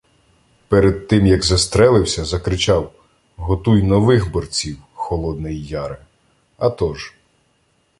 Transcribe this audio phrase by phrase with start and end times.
[0.67, 2.93] Перед тим як застрелився, закричав:
[3.35, 5.97] "Готуй нових борців, Холодний Яре!"
[6.57, 7.13] Атож.